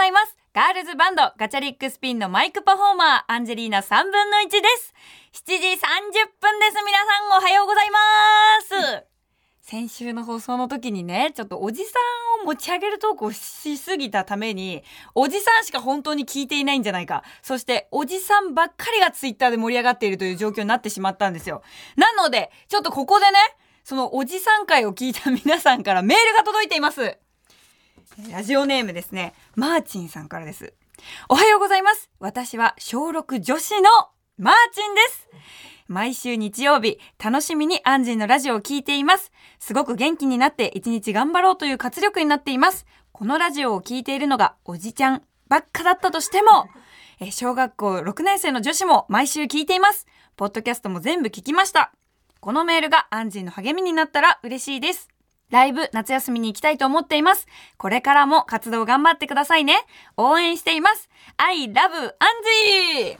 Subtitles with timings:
[0.00, 0.34] ざいます。
[0.54, 4.94] ガールズバンドガチャリックスピンのマイクパフォーマーアンジェリーナ3分の1です。
[5.44, 5.76] 7時30
[6.40, 6.82] 分です。
[6.82, 7.98] 皆さんおはようございま
[8.62, 9.04] す。
[9.60, 11.90] 先週の放送の時にね、ちょっとおじさ
[12.38, 14.82] んを持ち上げるトークをしすぎたために、
[15.14, 17.22] おじさんしか本当に聞いていないんじゃないか。
[17.42, 21.62] そして、おじさんばっかりがツイッターで盛り上がっているという状況になってしまったんですよ。
[21.96, 23.38] なので、ちょっとここでね、
[23.84, 27.18] そのおじさん会を聞いた皆さんからメールが届いています。
[28.18, 30.74] ラジオネームですね、マーチンさんからです。
[31.28, 32.10] おはようございます。
[32.18, 33.88] 私は小6女子の
[34.36, 35.28] マーチンです。
[35.86, 39.30] 毎週日曜日、楽しみにアンジーのラジオを聞いています。
[39.60, 42.84] すごく元気になって一日頑張ろうという活力になっています。
[43.12, 46.68] このラジオを聞いているのがおじちゃんばっかだったとしても、
[47.30, 50.06] 小学校6年生の女子も毎週聞いています。
[50.36, 51.92] ポッドキャストも全部聞きました。
[52.40, 55.09] このメールがアンジーの励みになったら嬉しいです。
[55.50, 57.46] ライブ夏休みに行きたいと思っています。
[57.76, 59.74] これからも活動頑張ってくださいね。
[60.16, 61.08] 応援しています。
[61.36, 61.84] I love アン
[63.02, 63.18] ジー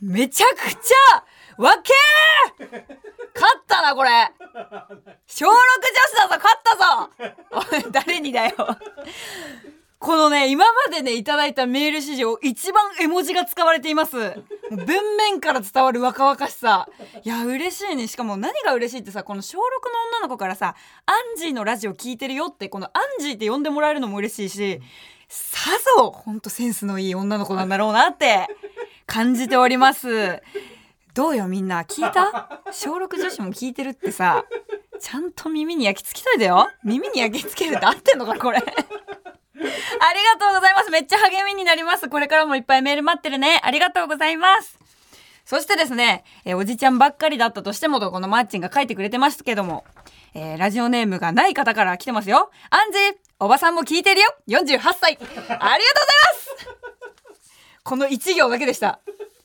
[0.00, 1.24] めちゃくちゃ
[1.60, 2.70] わけー
[3.34, 4.10] 勝ったな、これ
[5.26, 8.54] 小6女子だぞ勝ったぞ誰にだよ
[9.98, 14.16] このね、今までね、いただいたメール史上、一番絵文字が使われています。
[14.70, 16.88] 文面から伝わる若々しさ。
[17.24, 18.06] いや、嬉しいね。
[18.06, 19.64] しかも何が嬉しいってさ、この小6の
[20.18, 24.80] 女の子からさ、アンジーのラジオ聞いてるよって、このアンジーって呼んでもらえるのも嬉しいし、
[25.28, 28.46] さぞ、ほんとセンスのいい女の子なんだろうなって
[29.06, 30.40] 感じております。
[31.12, 32.62] どうよみんな聞いた？
[32.70, 34.44] 小6女子も聞いてるってさ、
[35.00, 36.68] ちゃんと耳に焼き付きといてよ。
[36.84, 38.62] 耳に焼き付けるって合ってんのかこれ。
[40.00, 40.90] ありがとうございます。
[40.90, 42.08] めっちゃ励みになります。
[42.08, 43.60] これからもいっぱいメール待ってるね。
[43.62, 44.78] ありがとうございます。
[45.44, 49.84] そしてですね、えーおじちゃんばっかりだったとしてもと、このマッチンが書いてくれてますけども、
[50.34, 52.50] えーラジオネームがない方から来てますよ。
[52.70, 54.34] アンジー、おばさんも聞いてるよ。
[54.48, 55.18] 48歳。
[55.18, 55.68] ありがとうございま
[56.36, 56.56] す
[57.82, 59.00] この1行だけでした。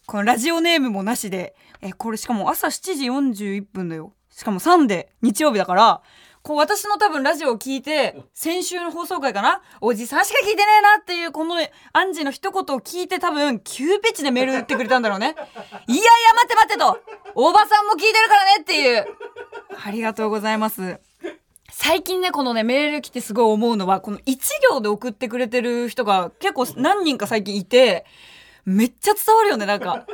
[0.06, 4.13] このラジオネームもなしで、えーこれしかも朝7時41分だよ。
[4.29, 6.02] しかも3で日曜日だから、
[6.43, 9.61] こう私の多分ラジオを聞いて、先週の放送回かな？
[9.79, 11.55] おじさんしか聞いてねえなっていうこの
[11.93, 15.27] アンジーの一言を聞いて多分急ピッチでメール打ってくれたんだろうね。
[15.31, 16.99] いやいや待って待ってと
[17.33, 19.07] おばさんも聞いてるからねっていう。
[19.85, 20.99] ありがとうございます。
[21.71, 28.05] 最近ね、このね、メール来てすごい思うのは、この一行で送ってくれてる人が結構何人か最近いて、
[28.65, 30.05] めっちゃ伝わるよね、なんか。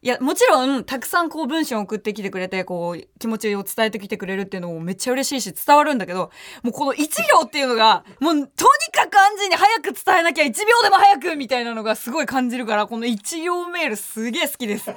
[0.00, 6.30] いや、もちろん、たくさんこう文章を送ってきてくれて、こう、気持ちを伝えてきてくれるっていうのもめっちゃ嬉しいし、伝わるんだけど、
[6.62, 8.46] もうこの一行っていうのが、もう、とに
[8.92, 14.88] かくアンジーに早く伝えなきゃ、一秒でも早くみたいなのがすごい感じるから、この一行メールすげえ好きです。
[14.90, 14.94] っ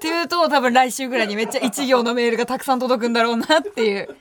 [0.00, 4.16] ていうと、多分来週ぐらいにめっちゃ一行のメールがたくさん届くんだろうなっていう。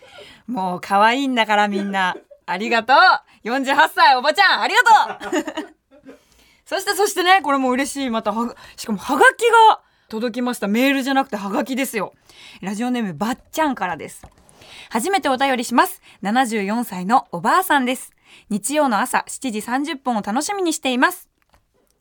[0.47, 2.15] もう可愛いんだからみんな。
[2.45, 2.97] ありがとう
[3.47, 5.73] !48 歳おばちゃんありがとう
[6.65, 8.09] そしてそしてね、これも嬉しい。
[8.09, 9.81] または、しかもはがきが
[10.13, 10.67] 届きました。
[10.67, 12.13] メールじゃなくてはがきですよ。
[12.61, 14.23] ラジオネームばっちゃんからです。
[14.91, 16.03] 初めてお便りします。
[16.21, 18.13] 74歳のおばあさんです。
[18.49, 19.59] 日曜の朝7時
[19.93, 21.29] 30分を楽しみにしています。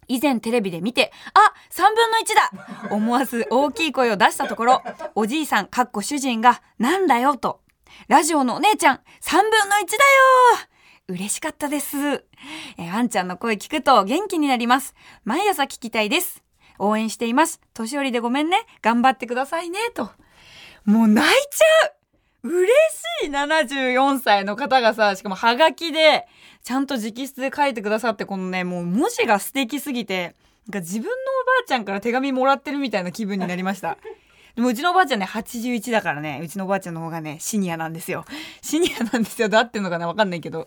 [0.09, 4.83] 以前テレビで見て、あ !3 分の1だ思わず大きい声を出したところ、
[5.15, 7.61] おじいさん、かっこ主人が、なんだよと。
[8.09, 10.69] ラジオのお姉ちゃん、3分の1だよ
[11.09, 11.97] 嬉しかったです。
[12.77, 14.95] えーあんちゃんの声聞くと元気になります。
[15.25, 16.42] 毎朝聞きたいです。
[16.83, 17.61] 応援しています。
[17.75, 18.67] 年寄りでごめんね。
[18.83, 19.79] 頑張ってくださいね。
[19.95, 20.11] と。
[20.85, 22.03] もう泣いちゃう
[22.45, 22.67] 嬉
[23.23, 26.27] しい74歳の方がさ、しかもハガキで、
[26.65, 30.35] ちゃんと直筆で書いてくださって、このね、もう文字が素敵すぎて、
[30.67, 31.17] なんか自分のおば
[31.65, 33.97] あちゃんから手紙もらってるみたいな気分になりました。
[34.55, 38.25] でもうちのおばあちゃんね、81だからね、うちのおばあちゃんの方がね、シニアなんですよ。
[38.61, 39.49] シニアなんですよ。
[39.49, 40.67] だってんのかなわかんないけど。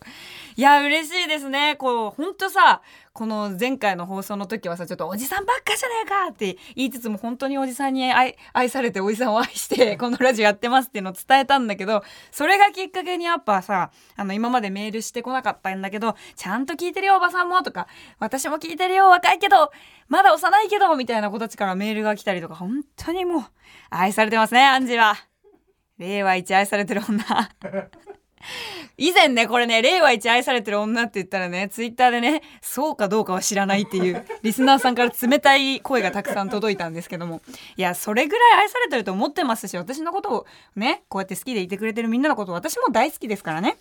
[0.56, 1.76] いや、嬉しいですね。
[1.76, 2.82] こう、ほんとさ、
[3.16, 17.88] この前回の放送の時はさ、ちょっとおじさんばっかじゃねえかって言いつつも本当におじさんに愛愛されておじさんを愛して、 このラジオやってますっていうのを伝えたんだけど、それがきっかけにやっぱさ、あの、今までメールしてこなかったんだけど、ちゃんと聞いてるよ、おばさんもとか、
[18.20, 19.72] 私も聞いてるよ、若いけど、
[20.10, 23.44] まだ幼いけど、みたいな子たちからメールが来たりとか、本当にもう、
[23.92, 25.16] 愛されてますね、アンジーは。
[26.00, 27.24] 令和一愛されてる女。
[28.98, 37.42] 以前ね、これね、令和一愛されてる女って言ったらね、ツイッターでね、そうかどうかは知らないっていう、リスナーさんから冷たい声がたくさん届いたんですけども。
[37.76, 40.46] いや、それぐらい愛されてると思ってますし、私のことを
[40.76, 43.78] ね、こうやって好きでいてくれてるみんなのこと私も大好きですからね。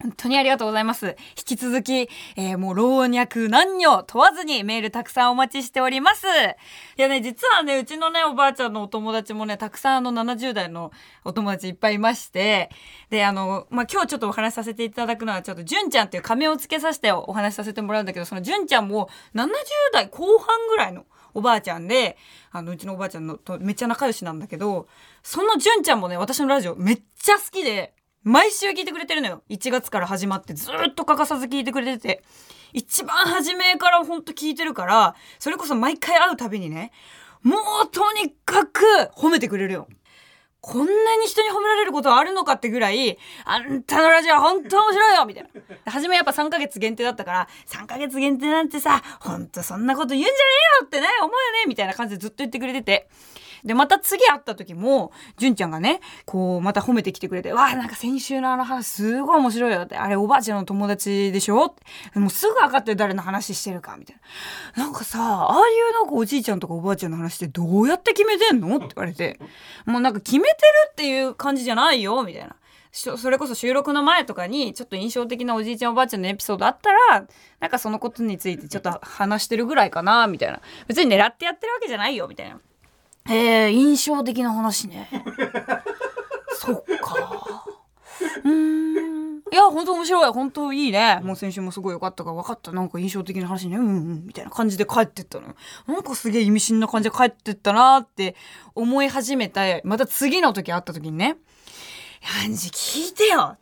[0.00, 1.16] 本当にありがとうございます。
[1.36, 6.24] 引き続き、えー、もう老若男女問わずにメールたくさんお待ちしております。
[6.28, 10.92] いやね、実はね、うちのね、おばあちゃんのお友達もね、たくさんあの70代の
[11.24, 12.70] お友達いっぱいいまして、
[13.10, 19.48] で、あの、まあ、今日ちょっとお話しさせていただくのは、ちょっと純ちゃんっていう仮名を付けさせてお話しさせてもらうんだけど、その純ちゃんも70
[19.92, 22.16] 代後半ぐらいのおばあちゃんで、
[22.52, 24.86] あの、うちのおばあちゃんのとめっちゃ仲良しなんだけど、
[25.24, 29.42] その純ちゃんもね、私のラジオめっちゃ好きで、毎週聞いてくれてるのよ。
[29.48, 32.22] 1月から始まってずっと欠かさず聞いてくれてて。
[32.72, 36.92] 一番初めからほんと聞いてるから、それこそ毎回会うたびにね、
[37.42, 38.82] もうとにかく
[39.16, 39.88] 褒めてくれるよ。
[40.60, 45.50] こんなに人に褒められることはあるのかってぐらい、あんたのラジオ本当面白いよみたい
[45.84, 45.92] な。
[45.92, 50.36] 初めやっぱ3ヶ月限定だったから、3ヶ月限定なんてさ、ほんとそんなこと言うんじゃね
[50.80, 53.08] えよってね、思うよねみたいな感じでずっと言ってくれてて。
[53.64, 61.74] で、また次会った時も、純ちゃんがね、こう、また褒めてきてくれて、わあ、なんか先週のあの話すごい面白いよって、あれおばあちゃんの友達でしょ？
[62.14, 64.16] もうすぐ分かって誰の話してるか、みたい
[64.76, 64.84] な。
[64.84, 65.58] なんかさ、ああい
[65.90, 68.76] うなんかおじいちゃんとかおばあちゃんの話ってどうやって決めてんの？
[68.76, 69.38] って言われて、
[69.86, 70.56] もうなんか決めてる
[70.92, 72.56] っていう感じじゃないよ、みたいな。
[72.90, 77.26] それこそ収録の前とかにちょっと印象的なおじいちゃんおばあちゃんのエピソードあったら
[77.60, 80.60] なんかそのことについてちょっと話してるぐらいかなみたいな。
[80.88, 82.58] 別に狙ってやってるわけじゃないよみたいな。
[83.28, 85.08] えー、印象的な話ね。
[86.56, 87.64] そっか。
[88.44, 89.38] うん。
[89.50, 90.32] いや、ほんと面白い。
[90.32, 91.20] 本当いいね。
[91.22, 92.72] もう先週もすごい良かったから分かった。
[92.72, 93.76] なんか印象的な話ね。
[93.76, 94.26] うんうん。
[94.26, 95.54] みたいな感じで帰ってったの。
[95.86, 98.34] なんかすげえ意味深な感じで帰ってったなって
[98.74, 99.62] 思い始めた。
[99.84, 101.36] また次の時会った時にね。
[102.44, 103.56] アンジ聞いてよ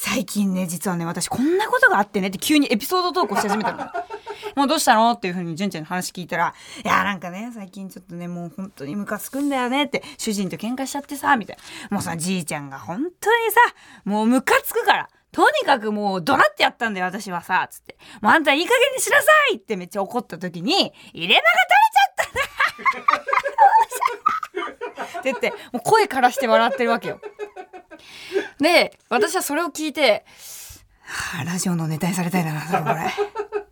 [0.00, 3.78] 最近ね、実はね、私こんなことがあってねって急にエピソード投稿し始めたの。
[4.54, 6.54] もうどうしたのっていうふうに純ちゃんの話聞いたら、
[6.84, 11.56] いや、なんかね、最近ちょっとね、もう本当にムカつくんだよねって、主人と喧嘩しちゃってさ、みたい
[11.90, 11.96] な。
[11.96, 13.60] もうさ、じいちゃんが本当にさ、
[14.04, 15.08] もうムカつくから。
[15.32, 17.98] とにかくもう怒鳴ってやったんだよ、私はさ、つって。
[18.20, 27.20] もうあんたいい加減にしなさいってめっちゃ怒った時に、入れ歯が取れちゃった って言って、もう声からして笑ってるわけよ。
[28.60, 30.24] で、私はそれを聞いて、
[31.02, 33.64] はあ、ラジオのネタにされたいな、これ。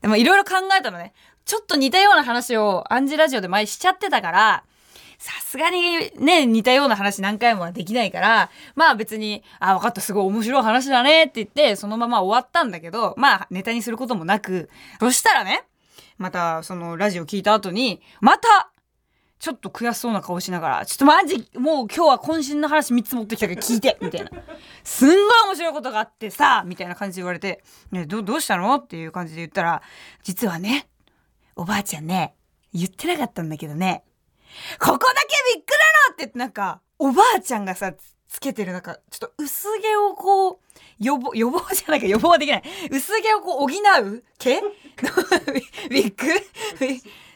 [0.00, 1.12] でもいろいろ考えたのね。
[1.44, 4.64] ちょっと似たような話をアンジラジオで前しちゃってたから、
[5.18, 14.68] さすがにね、似たような話何回もはできないから、まあ別に、あ、分かった、すごい面白い話だねって言って、そのまま終わったんだけど、まあネタにすることもなく、
[14.98, 15.62] そしたらね、
[16.18, 18.71] またそのラジオ聞いた後に、また
[19.42, 24.30] ちょっと悔しそうな顔しながら、ちょっとマジ、もう今日は渾身の話3つ持ってきたから聞いてみたいな。
[24.84, 25.18] すんごい
[25.48, 28.76] 面白いことがあってさみたいな感じで言われて、ね、ど、どうしたの？
[28.76, 29.82] っていう感じで言ったら、
[30.22, 30.88] 実はね、
[31.56, 32.36] おばあちゃんね、
[32.72, 34.04] 言ってなかったんだけどね、
[34.78, 35.72] ここだけビッグ
[36.20, 37.92] なのってなんか、おばあちゃんがさ、
[38.28, 40.58] つけてるなんか、ちょっと薄毛をこう、
[41.00, 42.62] 予防、予防じゃないか、予防はできない。
[42.92, 44.62] 薄毛をこう補う毛？
[45.90, 46.26] ビッグ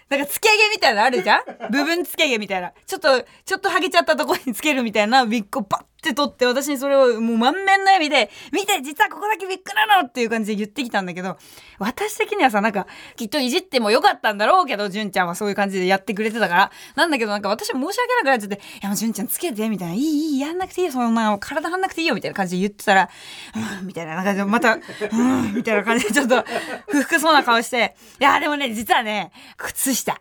[0.09, 1.71] なんか、つけ毛みたいなのあるじゃん？
[1.71, 2.73] 部分つけ毛みたいな。
[2.87, 11.37] ちょっと、ちょっと剥げちゃったところにつけるみたいなウィッグをバッて取って私にそれをもう満面の笑みで、見て実はここだけビッグなのっていう感じで言ってきたんだけど、
[11.79, 12.87] 私的にはさ、なんか、
[13.17, 16.71] きっといじってもよかったんだろうけど、純ちゃんはそういう感じでやってくれてたから。
[16.95, 23.11] なんだけどなんか私申し訳なくなっちゃって、いやもう純ちゃんつけて、みたいな、いい、いい、やんなくていいよ、そんな、体張んなくていいよ、みたいな感じで言ってたら、
[23.81, 26.45] うん、みたいな、なんかまた、うん、みたいな感じでちょっと、
[26.89, 30.21] 不服そうな顔して、いや、でもね、実はね、靴下。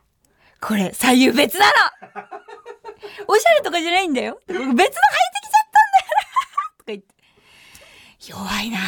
[0.61, 1.71] これ、左右別なの
[3.27, 4.39] おしゃれとかじゃないんだよ。
[4.47, 4.95] 別の履いてき
[6.85, 7.15] か言って。
[8.27, 8.79] 弱いな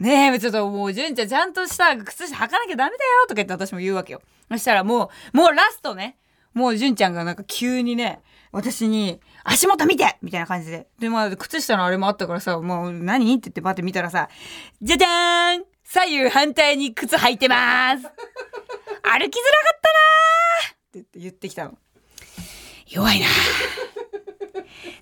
[0.00, 4.22] ねえ、ちょっともう、純ちゃんちゃんとした靴下履かなきゃダメだよとか言って私も言うわけよ。
[4.50, 6.16] そしたらもう、もうラストね。
[6.54, 8.20] もう純ちゃんがなんか急にね、
[8.52, 10.88] 私に、足元見てみたいな感じで。
[10.98, 14.28] で、まあ、靴下のあれもあったからさ、もう何って言ってバって見たらさ、
[14.80, 19.30] じゃじゃーん左右反対に靴履いてます歩きづらか
[19.74, 21.78] ったなーって言ってきたの。
[22.86, 23.26] 弱いな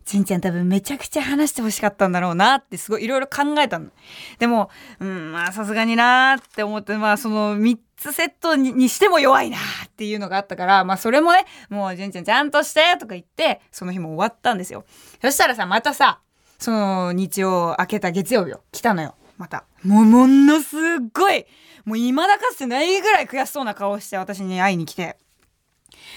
[0.05, 3.91] ちんちゃん多分めちゃくちゃ話してほしかったんだろうなってすごいいろいろ考えたの。
[4.39, 14.85] でも、うん、まあさすがになーって思って、まあその3つセットにしても弱いなっていうのがあったから、まあそれもね、もうじんちゃんちゃんとしてとか言って、その日も終わったんですよ。
[15.23, 16.21] そしたらさ、またさ、
[16.59, 19.15] その日曜明けた月曜日よ、来たのよ。
[19.39, 19.65] また。
[19.83, 20.81] もうものすっ
[21.13, 21.45] ごい
[21.85, 25.19] もう未だかつてないぐらい悔しそうな顔して私に会いに来て、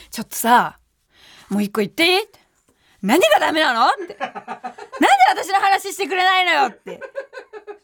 [0.09, 0.79] ちょっとさ、
[1.49, 2.21] もう一個言っていい？
[3.01, 3.87] 何がダメなの？
[3.87, 4.15] って。
[4.19, 4.39] なんで
[5.29, 6.99] 私の話してくれないのよって。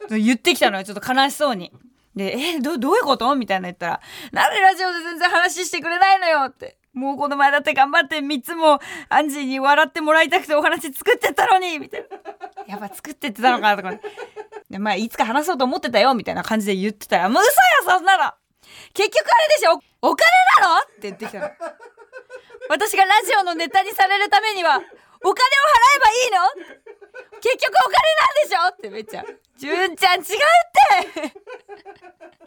[0.10, 1.72] 言ってきたのよ、ちょっと悲しそうに。
[2.15, 3.34] で、えど、どういうこと？
[3.36, 6.77] みたいな言ったら、なんでラジオで全然話してくれないのよって。
[6.93, 8.79] もうこの前だって頑張って3つも
[9.10, 12.17] アンジーに笑ってもらいたくてお話作ってたのにみたいな。
[12.67, 14.00] やっぱ作ってってたのかなとか
[14.69, 18.31] でまあいつか話そうと思ってたよみたいな感じで言ってたら「もう嘘よそんなの
[18.93, 20.25] 結局あれでしょお金
[20.62, 21.50] だろ?」って言ってきたの
[22.69, 24.81] 私がラジオのネタにされるためには
[25.27, 26.38] お金を払えばいいの？
[27.41, 28.67] 結局お金なんでしょ？
[28.70, 29.25] ってめっちゃ。
[29.58, 30.27] 純ちゃん違うっ
[31.24, 31.34] て。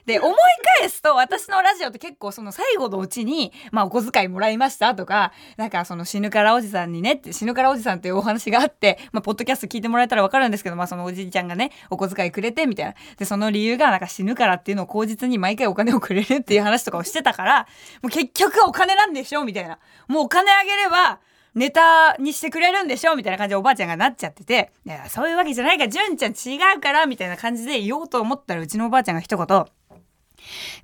[0.07, 0.35] で思い
[0.81, 12.95] 返すと私のラジオって結構その最後のうちに、まあ、お小遣いもらいましたとかなんかその死ぬからおじさんにねって死ぬからおじさんっていうお話があって、まあ、ポッドキャスト聞いてもらえたら分かるんですけど、まあ、そのおじいちゃんがねお小遣いくれてみたいな。
[13.19, 17.67] でその理由がなんか死ぬからっていうのを口実に毎回お金をくれるっていう話とかをしてたから
[18.03, 19.45] もう結局お金なんでしょ？
[19.45, 19.79] みたいな。
[20.07, 21.21] もうお金あげれば
[21.59, 29.65] ネタにしてくれるんでしょみたいな感じでおばあちゃんがなっちゃってて、いや、そういうわけじゃないから、純ちゃん違うから、みたいな感じで言おうと思ったら、うちのおばあちゃんが一言、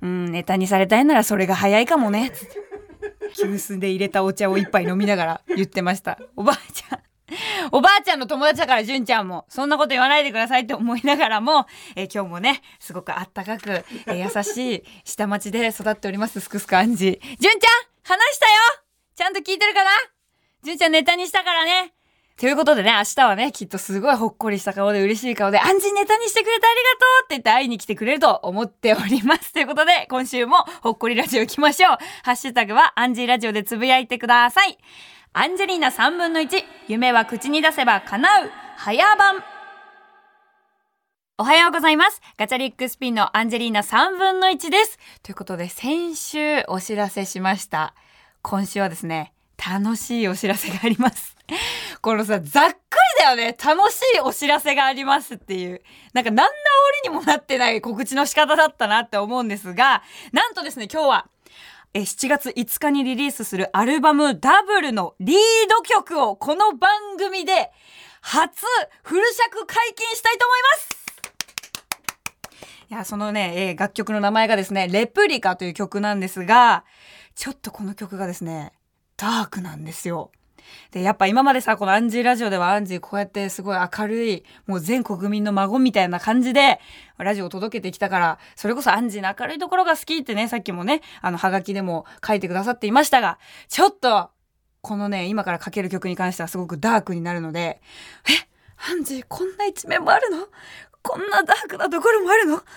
[0.01, 2.59] うん、ネタにされたいならそれが早いかもね、つって。
[3.37, 6.19] 急須で入れたお茶を一杯飲みながら言ってました。
[6.35, 6.99] おばあちゃん。
[7.71, 9.45] おばあちゃんの友達だから、純ちゃんも。
[9.49, 11.65] そんなこと言わないでくださいって思いながらも、
[11.95, 17.19] えー、今日もね、すごくあったかく、えー、優しい下町で育っております、すくすくアンジ。
[17.39, 17.71] 純ちゃん
[18.03, 18.51] 話したよ
[19.15, 19.89] ちゃんと聞いてるかな？
[20.65, 21.93] 純ちゃんネタにしたからね。
[22.37, 29.53] ということでね、明日はね、きっとすごいほっこりした顔で嬉しい顔で、アンジネタにしてくれてありがとうって言って会いに来てくれると思っております。
[29.53, 31.97] ということで、今週もほっこりラジオ行きましょう。
[32.23, 34.77] ハッシュタグはアンジーラジオでつぶやいてください。
[35.31, 39.43] アンジェリーナ3分の1、夢は口に出せば叶う、早番。
[41.37, 42.21] おはようございます。
[42.37, 44.97] ガチャリックスピンのアンジェリーナ3分の1です。
[45.21, 47.93] ということで、先週お知らせしました。
[48.41, 51.35] 今週はですね、楽しいお知らせがあります。
[52.01, 52.77] このさ、ざっくり
[53.19, 53.55] だよね。
[53.63, 55.81] 楽しいお知らせがありますっていう。
[56.13, 56.51] なんか何の
[57.03, 61.27] 折にもなってない告知の仕方だったなって思うんですが、なんとですね、今日は、
[61.93, 65.37] え7月5日にリリースするアルバムダブルのリー
[65.69, 67.71] ド曲をこの番組で
[68.19, 68.65] 初
[69.01, 70.95] フル尺解禁したいと思います
[72.89, 76.83] いや、そのね、えー、楽曲の名前がですね、レプリカという曲なんですが、
[77.33, 78.73] ちょっとこの曲がですね、
[79.17, 80.31] ダークなんですよ。
[80.91, 86.79] で、やっぱ今までさ、このアンジーラジオではアンジーこうやってすごい明るい、もう全国民の孫みたいな感じで、
[87.17, 94.31] ラジオを届けてきたから、それこそアンジーの明るいところが好きってね、さっきもね、あの、ハガキでも書いてくださっていましたが、ちょっと、
[94.81, 97.81] このね、今からかける曲に関してはすごくダークになるので、
[98.27, 98.47] え、
[98.89, 100.47] アンジーこんな一面もあるの？
[101.01, 102.55] こんなダークなところもあるの？
[102.55, 102.67] もっと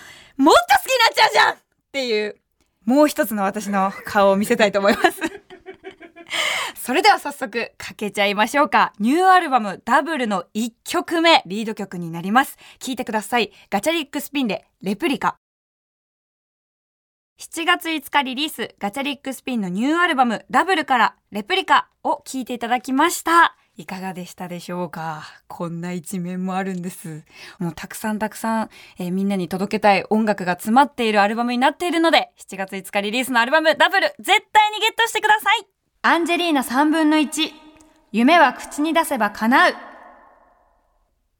[0.40, 1.56] 好きになっちゃうじゃんっ
[1.90, 2.36] ていう、
[2.84, 5.20] もう一つの私の顔を見せたいと思います。
[6.88, 8.94] それでは早速かけちゃいましょうか。
[8.98, 12.56] ニューアルバムダブルの1曲目、リード曲になります。
[12.78, 13.52] 聴いてください。
[13.68, 15.36] ガチャリックスピンでレプリカ。
[17.38, 23.58] 7月5日リリース、ガチャリックスピンのニューアルバムダブルからレプリカを聴いていただきました。
[23.76, 25.24] いかがでしたでしょうか？
[25.46, 27.22] こんな一面もあるんです。
[27.58, 37.50] もうたくさんたくさん、えー、みんなに届けたい音楽が詰まっているアルバムになっているので、7月5日リリースのアルバムダブル絶対にゲットしてくださいアンジェリーナ3分の1
[38.12, 39.74] 夢は口に出せば叶う。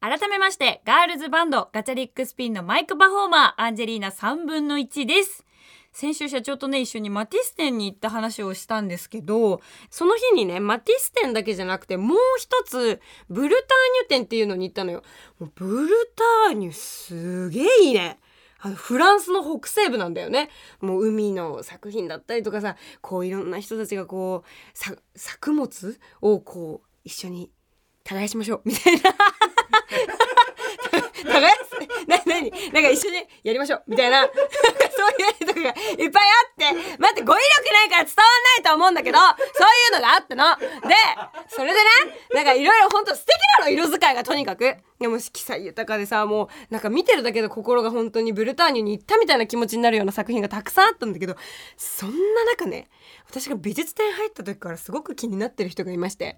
[0.01, 5.45] 改めましてガールズバンドガチャリックスピンのマイクパフォーマーアンジェリーナ3分の1です。
[5.93, 12.99] 先週社長とね一緒にマティス店に行った話をしたんですけどその日にねマティス店だけじゃなくてもう一つ
[13.29, 13.57] ブルター
[14.01, 15.03] ニュ店っていうのに行ったのよ。
[15.55, 18.19] ブルターニュすげえいいね。
[18.61, 20.49] あのフランスの北西部なんだよね。
[20.81, 24.77] もう海の作品だったりとかさこういろんな人たちがこう
[25.15, 27.51] 作物をこう一緒に
[28.03, 28.61] 耕しましょう。
[28.65, 29.15] みたいな。
[31.27, 33.83] 耕すな何なんか一緒にやりましょう。
[33.87, 34.23] みたいな。
[34.29, 35.75] そういうとかがいっ
[36.11, 36.97] ぱいあって。
[36.97, 39.35] 待って語彙力ないから伝わんないと思うんだけどそうい
[39.91, 40.55] うのがあったの。
[40.57, 40.95] で
[41.47, 41.85] それでね
[42.33, 44.75] なんかいろいろほんと素敵なの色使いがとにかく。
[44.99, 51.35] でも色彩豊かでさもうなんか見てるだけで心が本当にブルターニュに行ったみたいな気持ちになるような作品がたくさんあったんだけど
[51.77, 52.89] そんな中ね
[53.29, 56.37] 私が美術展入った時からすごく気になってる人がいまして。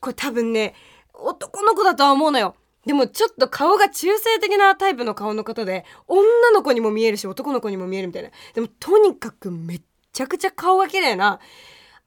[0.00, 0.74] これ多分ね
[1.14, 2.56] 男の子だとは思うのよ。
[2.86, 8.30] でもちょっと顔が中性的なタイプの顔の方で女の子にも見えるし男の子にも見えるみたいな。
[8.54, 11.40] でもとにかくめっちゃくちゃ顔が綺麗な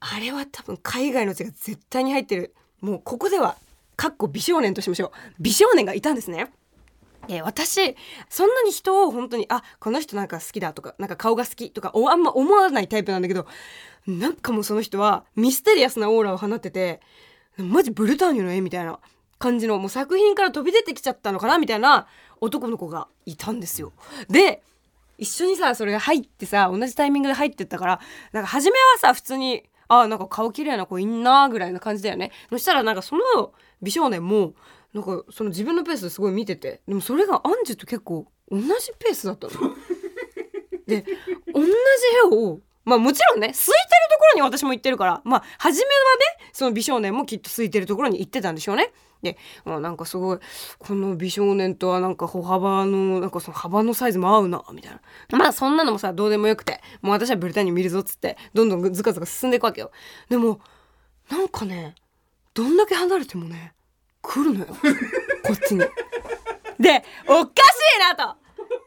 [0.00, 2.54] あれは多分海外の血が絶対に入ってる。
[2.80, 3.56] もうここでは
[3.96, 5.10] かっこ美少年としましょう。
[5.40, 6.52] 美少年がいたんですね。
[7.28, 7.96] え私
[8.30, 13.46] そんなに人を本当にあこの人なんか好きだとかなんか顔が好きとかあんま思わないタイプなんだけど
[14.06, 17.00] なんかもうその人はミステリアスなオーラを放ってて
[17.56, 18.98] マジブルターニュの絵みたいな。
[19.38, 22.06] 感じのもう作品から飛び出てきちゃったのかなみたいな
[22.40, 23.92] 男の子がいたんですよ。
[24.28, 24.62] で
[25.16, 28.00] 一緒にさそれが入ってさ同じタイミングで入ってったから
[28.32, 33.52] なんか初めはさ普通にあなんか顔綺麗な子いんなぐらいな感じだよねそしたらなんかその
[33.82, 34.54] 美少年も
[34.94, 38.66] なんかその自分のペースですごい見ててでもそれがアンジュと結構同じ
[38.98, 39.52] ペースだったの。
[40.86, 41.04] で
[41.52, 41.70] 同じ
[42.24, 43.74] 絵をまあもちろんね空いてる
[44.10, 48.92] ところに私も行ってるからまあ初めはねその美少年もきっと空いてるところに行ってたんでしょうね。
[49.22, 50.38] で、まあ、なんかすごい
[50.78, 55.38] この美少年とはなんか歩幅のなんかその幅のサイズも合うなみたいな。
[55.38, 59.90] まあそんなのもさどうでもよくてもう私はブルターニュ見るぞっつってどんどんズカズカ進んでいくわけよ。
[60.28, 60.60] でも
[61.30, 61.94] なんかね
[62.54, 63.74] どんだけ離れてもね
[64.22, 64.66] 来るのよ。
[65.44, 65.80] こっちに。
[65.80, 65.86] で
[67.26, 68.36] おかしいなと。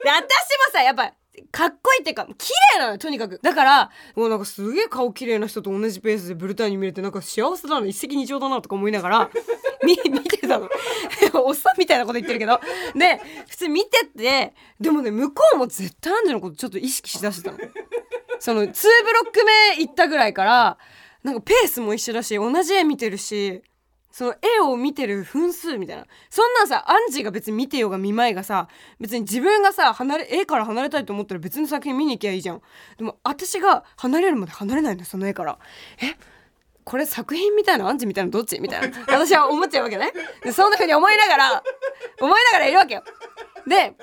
[0.03, 1.13] で私もさやっぱ
[1.51, 3.39] かっこいいっていうか綺麗なのよとにかく。
[3.41, 9.29] だからもうなんかすげえ顔綺麗な人と同じペースでブルターニュ見れてなんか幸せだな一石二鳥だなとか思いながら
[9.83, 10.69] 見てたの。
[11.45, 12.59] おっさんみたいなこと言ってるけど。
[12.95, 17.57] で普通見ててでもね向こうも絶対アンジェのことちょっと意識しだしてたの。
[18.39, 20.77] その2ブロック目行ったぐらいから
[21.23, 23.61] なんかペースも一緒だし同じ絵見てるし
[24.11, 26.05] その絵を見てる分数みたいな。
[26.29, 28.67] そんなんさアンジーが別に見てようが見まいがさ
[28.99, 32.61] 別に自分がさ離れ絵から離れたいと思ったら別の作品見に行きゃいいじゃん。
[32.97, 35.59] でも私が離れるまで離れないのよその絵から。
[36.01, 36.15] え
[36.83, 38.59] これ作品みたいなアンチみたいなどっち？
[38.59, 38.99] みたいな。
[39.07, 40.11] 私は思っちゃうわけね。
[40.43, 41.63] でそんな風に思いながら
[42.19, 43.03] 思いながらいるわけよ。
[43.67, 43.95] で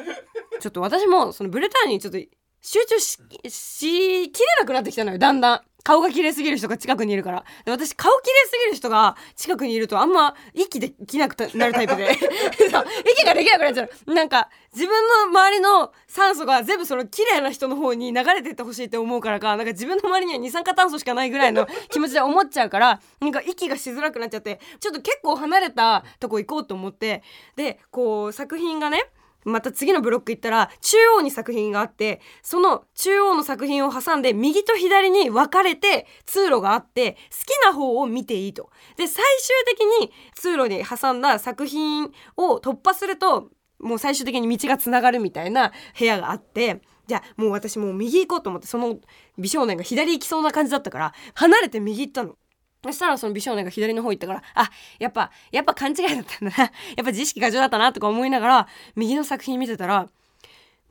[0.61, 2.19] ちょっと私もそのブレターにちょっと
[2.61, 3.19] 集中し
[3.49, 5.61] しきれなくなってきたのよだんだん。
[5.85, 7.45] 顔が綺麗すぎる人が近くにいるから。
[7.65, 12.15] で私顔綺麗すぎる人が近くにいるとあんま息できなくなるタイプで。
[12.71, 12.85] そう。
[13.11, 14.15] 息ができなくなっちゃう。
[14.15, 27.23] なんか自分の周りの酸素が全部その綺麗な人の方に流れてってほしいって思うからかなんか自分の周りには二酸化炭素しかないぐらいの 気持ちで思っちゃうからなんか息がしづらくなっちゃってちょっと結構離れたとこ行こうと思って
[27.57, 29.11] でこう作品がね
[29.49, 38.71] また次のブロック行ったら中央に作品があってその中央の作品を挟んで右と左に分かれて通路があって好きな方を見ていいと。
[38.97, 48.99] で最終的に通路に挟んだ作品を突破するともう最終的に道がつながるみたいな部屋があってじゃあもう私もう右行こうと思ってその
[49.39, 52.37] 美少年が左行きそうな感じだったから離れて右行ったの。
[52.85, 56.65] そしたらその美少年が左の方行ったからあやっぱやっぱ勘違いだったんだな。
[56.97, 60.09] やっぱ自意識過剰だったなとか思いながら右の作品見てたら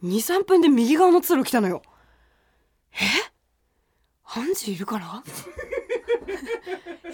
[0.04, 1.82] 23分で右側の通路来たのよ。
[2.94, 2.98] え？
[4.24, 5.24] ハンジいるから？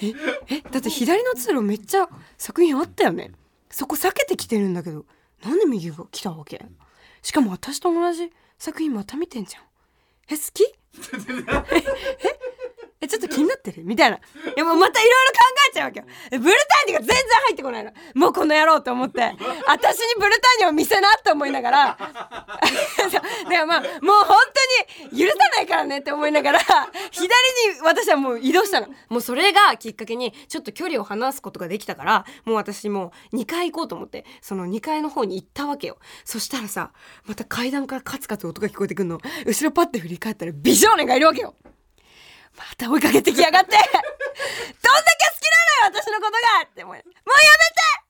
[0.01, 0.07] え？
[0.47, 0.61] え？
[0.61, 3.31] だって左の通路めっちゃ作品あったよね。
[3.69, 5.05] そこ避けてきてるんだけど
[5.43, 6.63] なんで右が来たわけ？
[7.21, 9.63] しかも私と同じ作品また見てんじゃん。
[10.29, 10.63] え好き？
[10.63, 12.39] え
[13.03, 13.83] えちょっと気になってる？
[13.83, 14.17] みたいな。
[14.17, 14.19] い
[14.55, 15.39] やもうまたいろいろ考
[15.69, 16.05] えちゃうわけよ。
[16.31, 17.91] ブルターニュが全然入ってこないの。
[18.15, 19.19] もうこの野郎と思って。
[19.67, 21.97] 私にブルターニュを見せなって思いながら。
[23.49, 23.89] でもまあもう
[24.25, 24.37] 本
[25.11, 26.59] 当に許さないからねって思いながら。
[27.11, 28.87] 左に私はもう移動したの。
[29.09, 35.97] もうそれがきっかけにちょっと距離を離すことができたからもう私もう2階行こうと思ってその2階の方に行ったわけよ。
[36.23, 36.93] そしたらさ
[37.25, 39.19] また階段からカツカツ音が聞こえてくるの。
[39.45, 41.55] 後ろパッて振り返ったら美少年がいるわけよ。
[42.57, 43.71] また追いかけてきやがって。
[43.77, 45.43] どんだけ好き
[45.81, 46.83] なのよ私のことがって。
[46.83, 47.13] もうやめて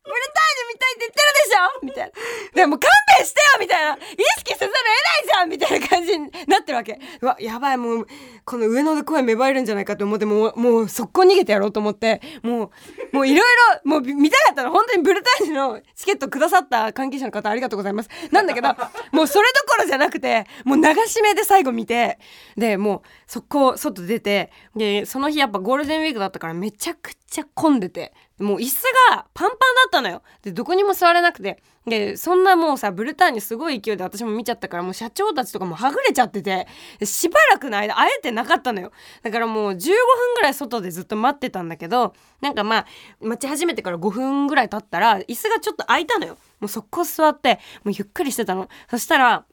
[0.03, 2.11] ブルターニュ見たいって言ってるでしょみたいな。
[2.53, 3.95] でも勘弁してよみたいな。
[3.95, 6.99] 意識せざるを得ないじゃんみたいな感じになってるわけ。
[7.21, 8.07] うわ、やばい、もう、
[8.43, 12.71] この上野で声芽生えるんじゃないかと思って、もう、もう速攻逃げてやろうと思って、も
[13.13, 14.71] う、もういろいろ、もう見たかったの。
[14.71, 18.09] 本当にブルターニュのチケットくださった関係者の方ありがとうございます。
[18.31, 18.67] なんだけど、
[19.13, 22.19] もうそれどころじゃなくて、もう流し目で最後見て、
[22.57, 27.22] で、もう速攻外出て、で、その日やっぱゴールデンウィークだったからめちゃくちゃ
[27.55, 30.21] 混んでて、もう椅子がパンパンだったのよ。
[30.41, 31.63] で、どこにも座れなくて。
[31.87, 36.67] で、そんなもうさ、ブルターニュすごい勢いで私も見ちゃったから、もう社長たちとかもはぐれちゃってて、
[37.03, 38.91] しばらくの間会えてなかったのよ。
[39.21, 42.85] だからもう15分ぐらい外でずっと待ってたんだけど、なんかまあ、
[43.19, 46.37] 待ち始めてから5分ぐらい経ったら、椅子がちょっと空いたのよ。
[46.59, 48.69] もうそこ座って、もうゆっくりしてたの。
[48.89, 49.45] そしたら、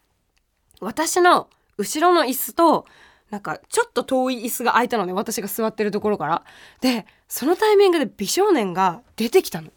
[0.80, 2.86] 私の後ろの椅子と、
[3.30, 6.42] なんかちょっと遠い椅子が空いたのね私が座ってるところから。
[6.80, 9.68] でそのタイミングで美少年が出てきたの。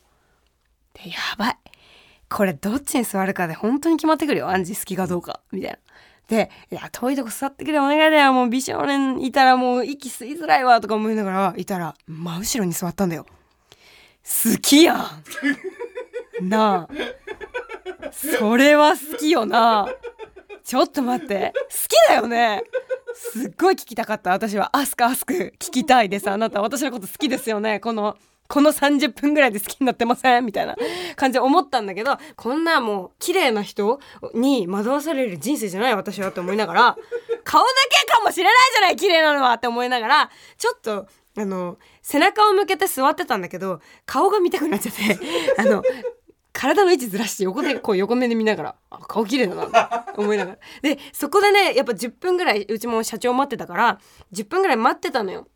[0.94, 1.58] でやばい。
[2.30, 4.50] これどっちに座るかで本当に決まってくるよ。
[4.50, 5.40] アンジ好きかどうか。
[5.52, 5.78] みたいな。
[6.28, 13.26] でいや遠いとこ座ってくれお願いだよもう美少年いたらもう息吸いづらいわとか思いながらいたら真後ろに座ったんだよ。
[14.24, 14.96] 好きや
[16.42, 16.50] ん。
[16.50, 16.94] なあ。
[18.12, 19.88] それは好きよな。
[20.64, 21.54] ちょっと待って。
[21.56, 22.64] 好きだよね。
[23.16, 24.76] すっごい聞きたかった私は。
[24.76, 26.30] アスクアスク聞きたいです。
[26.30, 27.80] あなた私のこと好きですよね。
[27.80, 28.18] この
[28.50, 30.46] この30分ぐらいで好きになってません？
[30.46, 30.76] みたいな
[31.16, 34.00] 感じで思ったんだけどこんなもう綺麗な人
[34.34, 36.98] に惑わされる人生じゃない私はって思いながら
[37.44, 45.20] 顔だけかもしれないじゃない綺麗なのはって思いながらちょっとあの背中を向けて座ってたんだけど顔が見たくなっちゃって
[45.58, 45.82] あの
[46.54, 50.58] 体の位置ずらして横で こう横目で見ながらあ顔綺麗だなって思いながら。
[50.82, 54.00] でそこでねやっぱ10分ぐらいうちも社長待ってたから
[54.32, 55.48] 10分ぐらい待ってたのよ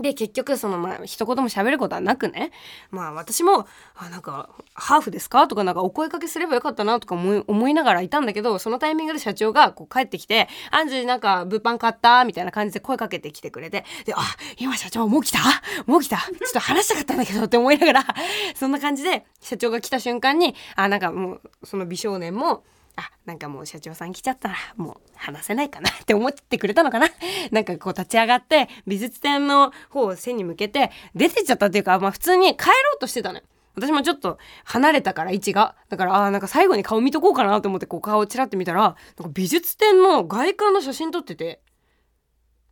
[0.00, 2.52] で結局そのまあ一言も喋ることはなくね。
[2.90, 5.48] まあ私もあなんかハーフですか？
[5.48, 14.18] とかなんかお声かけすればよかったなとか思い思いながらいたんだけどそのタイミングで社長がこう帰ってきて「アンジュなんか物販買った?」みたいな感じで声かけてきてくれてで「あ
[14.58, 15.38] 今社長もう来た？
[15.86, 16.16] もう来た？
[16.18, 18.06] ちょっと話したかったんだけど」って思いながら
[18.54, 22.62] そんな感じで社長が来た瞬間にあなんかもうその美少年も
[22.98, 27.06] あなんかもう社長さん来ちゃったらもう話せないかな って思ってくれたのかな
[27.52, 33.44] なんかこう立ち上がって美術展の方を背に向けて出てっちゃったっていうか、まあ、普通に帰ろうとしてたのよ。
[33.76, 38.96] 私もちょっと離れたから位置がだからあーなんか最後に顔見とこうかなと思ってこう顔をちらって見たらなんか
[39.28, 41.60] 美術展の外観の写真撮ってて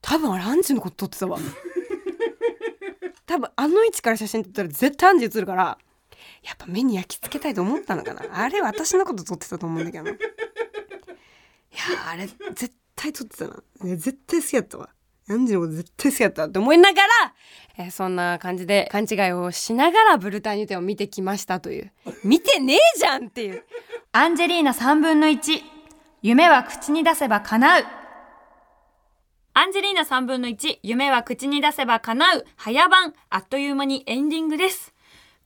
[0.03, 1.39] 多分あれアンジのこと撮ってたわ
[3.25, 5.79] 多分あの位置から写真撮ったら絶対アンジュ写るから
[6.45, 8.23] やっぱ目に焼き付けたいと思ったのかな？
[8.33, 10.11] あれ私のこと撮ってたと思うんだけどな。
[10.11, 10.19] いや
[12.11, 13.63] あれ絶対撮ってたな。
[13.83, 14.89] ね絶対好きだったわ。
[15.29, 17.09] アンジのこと絶対好きだったって思いながら、
[17.79, 21.93] えーそんな感じで勘違いをしながらブルターニュ展を見てきましたという。
[22.23, 23.65] 見てねえじゃんっていう。
[24.13, 25.61] アンジェリーナ3分の1
[26.23, 27.85] 夢は口に出せば叶う。
[29.53, 32.45] アンジェリーナ3分の1夢は口に出せば叶う。
[32.57, 33.13] 早番。
[33.29, 34.95] あっという間にエンディングです。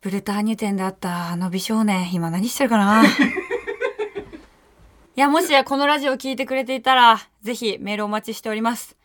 [0.00, 3.04] ブルターニュ店であったあの美少年今何してるかな？
[5.16, 8.96] いやもしやこのラジオを聞いてくれていたらぜひメールお待ちしております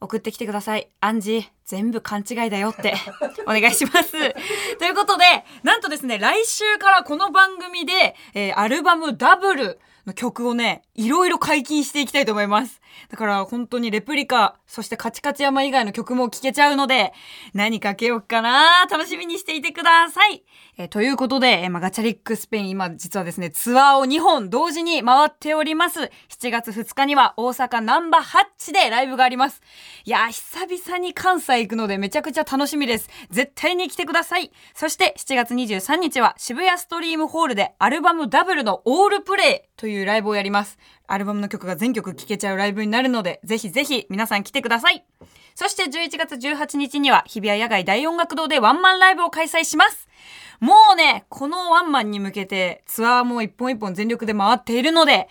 [0.00, 0.88] 送ってきてください。
[1.00, 2.96] アンジ、全部勘違いだよって、
[3.44, 4.10] お願いします。
[4.80, 5.24] ということで、
[5.62, 12.80] なんとですね、来週からこの番組で、えーアルバムダブルの曲をね、いろいろ解禁していきたいと思います。
[13.08, 17.12] だから本当にレプリカ、そしてカチカチ山以外の曲も聴けちゃうので、
[17.54, 20.44] 何かけようかな楽しみにしていてください。
[20.78, 26.10] えということで、えまあ、ガチャリックスペイン、今実はですね、ツアーを2本同時に回っております。
[26.28, 29.60] 7月2日には大阪ナンバーハッチでライブがあります。
[30.04, 33.08] いや、久々に関西行くのでめちゃくちゃ楽しみです。
[33.30, 34.50] 絶対に来てください。
[34.74, 40.78] そして7月23日は渋谷ストリームホールでアルバムダブルのオールプレイというライブをやります。
[41.12, 45.04] アルバムの曲が全曲聴けちゃうライブになるので、ぜひぜひ皆さん来てください。
[45.54, 50.08] そして11月18日には日比谷野外大音楽堂でワンマンライブを開催します。
[50.60, 55.28] もうね、このワンマンに向けてツアーも一本一本全力で回っているので、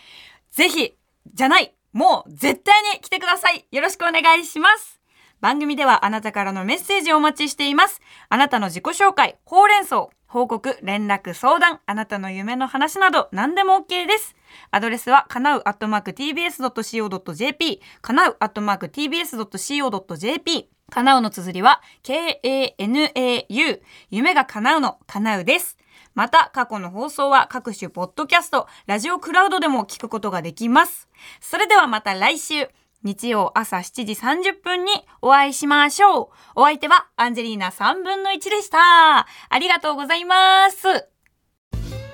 [0.52, 0.94] ぜひ、
[1.34, 3.66] じゃない、もう絶対に来てください。
[3.72, 5.01] よろしくお願いします。
[5.42, 8.00] 番組ではあなたからのメッセージをお待ちしています。
[8.30, 14.36] あなたの自己紹介、ほうれん草、報告、連絡、相談、あなたの夢の話など何でも OK です。
[14.70, 25.78] アドレスはかなうアットマーク tbs.co.jp かなうアットマーク tbs.co.jp かなうの綴りは k-a-n-a-u 夢が叶うのかなうです。
[26.14, 31.08] また過去の放送は各種ポッドキャスト、ラジオクラウドでも聞くことができます。
[31.40, 32.70] それではまた来週
[33.04, 34.92] 日曜朝7時30分に
[35.24, 36.28] お会いしましょう。
[36.56, 38.78] お相手はアンジェリーナ3分の1でした。
[39.20, 39.26] あ
[39.60, 41.08] りがとうございます。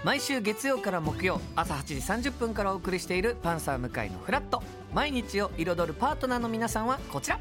[0.05, 1.95] 毎週月曜から木曜朝8時
[2.29, 7.39] 30分からお送りしている「パンサー向井のフラット」毎日を彩るパートナーの皆さんはこちら。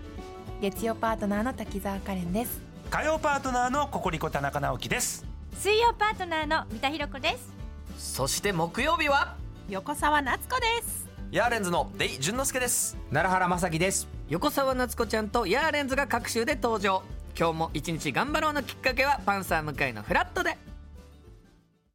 [0.60, 2.60] 月曜パートナーの滝沢カレンです。
[2.90, 5.24] 火曜パートナーのココリコ田中直樹です。
[5.52, 7.54] 水曜パートナーの三田寛子です。
[7.96, 9.36] そして木曜日は？
[9.68, 12.96] 横澤夏子ですヤーレンズのデイ淳之介です。
[13.12, 14.06] 奈良原雅樹です。
[14.28, 17.02] 横澤夏子ちゃんとヤーレンズが各週で登場。
[17.36, 20.56] 今日も一日頑張ろうのきっかけは「パンサー向井のフラット」で